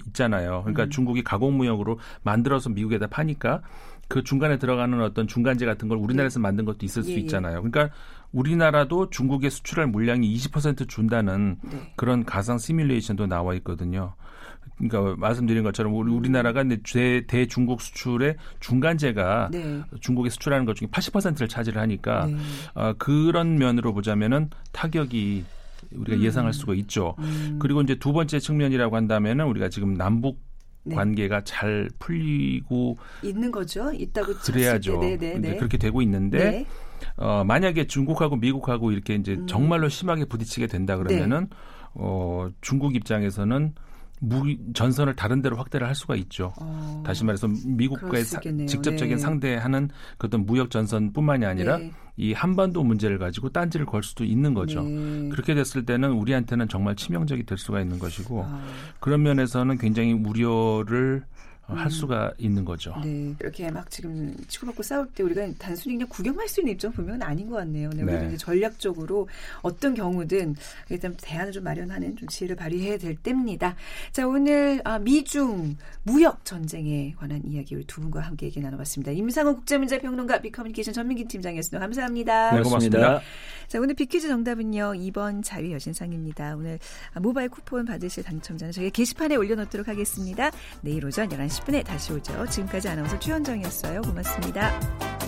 [0.07, 0.61] 있잖아요.
[0.63, 0.89] 그러니까 음.
[0.89, 3.61] 중국이 가공 무역으로 만들어서 미국에다 파니까
[4.09, 6.41] 그 중간에 들어가는 어떤 중간재 같은 걸 우리나라에서 네.
[6.41, 7.19] 만든 것도 있을 수 예, 예.
[7.19, 7.61] 있잖아요.
[7.61, 7.93] 그러니까
[8.31, 11.93] 우리나라도 중국에 수출할 물량이 20% 준다는 네.
[11.95, 14.13] 그런 가상 시뮬레이션도 나와 있거든요.
[14.77, 19.81] 그러니까 말씀드린 것처럼 우리 우리나라가 대, 대중국 수출의 중간재가 네.
[19.99, 22.37] 중국에 수출하는 것 중에 80%를 차지를 하니까 네.
[22.75, 25.43] 어, 그런 면으로 보자면은 타격이
[25.91, 26.23] 우리가 음.
[26.23, 27.15] 예상할 수가 있죠.
[27.19, 27.57] 음.
[27.59, 30.39] 그리고 이제 두 번째 측면이라고 한다면은 우리가 지금 남북
[30.83, 30.95] 네.
[30.95, 33.91] 관계가 잘 풀리고 있는 거죠.
[33.91, 34.99] 있다고 그래야죠.
[34.99, 35.57] 네, 네, 네.
[35.57, 36.65] 그렇게 되고 있는데 네.
[37.17, 39.47] 어, 만약에 중국하고 미국하고 이렇게 이제 음.
[39.47, 41.57] 정말로 심하게 부딪히게 된다 그러면은 네.
[41.93, 43.73] 어, 중국 입장에서는
[44.21, 46.53] 무기 전선을 다른 데로 확대를 할 수가 있죠.
[46.59, 49.17] 어, 다시 말해서 미국과의 사, 직접적인 네.
[49.17, 51.91] 상대하는 그 어떤 무역 전선뿐만이 아니라 네.
[52.17, 54.83] 이 한반도 문제를 가지고 딴지를 걸 수도 있는 거죠.
[54.83, 55.29] 네.
[55.29, 58.61] 그렇게 됐을 때는 우리한테는 정말 치명적이 될 수가 있는 것이고 아.
[58.99, 61.23] 그런 면에서는 굉장히 우려를
[61.75, 61.89] 할 음.
[61.89, 62.95] 수가 있는 거죠.
[63.03, 63.33] 네.
[63.39, 67.49] 이렇게 막 지금 치고받고 싸울 때 우리가 단순히 그냥 구경할 수 있는 입장 보면 아닌
[67.49, 67.89] 것 같네요.
[67.89, 68.03] 네.
[68.03, 68.27] 우리가 네.
[68.27, 69.27] 이제 전략적으로
[69.61, 70.55] 어떤 경우든
[70.89, 73.75] 일단 대안을 좀 마련하는 좀 지혜를 발휘해야 될 때입니다.
[74.11, 79.11] 자, 오늘 아, 미중 무역 전쟁에 관한 이야기 우리 두 분과 함께 얘기 나눠봤습니다.
[79.11, 81.79] 임상훈 국제문제평론가 비커뮤니케이션 전민기 팀장이었습니다.
[81.79, 82.55] 감사합니다.
[82.55, 83.21] 네, 고맙습니다.
[83.67, 84.93] 자, 오늘 비퀴즈 정답은요.
[84.93, 86.55] 2번 자유 여신상입니다.
[86.55, 86.79] 오늘
[87.21, 90.49] 모바일 쿠폰 받으실 당첨자는 저희 게시판에 올려놓도록 하겠습니다.
[90.81, 92.45] 내일 오전 11시 10분에 다시 오죠.
[92.47, 94.01] 지금까지 아나운서 최현정이었어요.
[94.01, 95.18] 고맙습니다.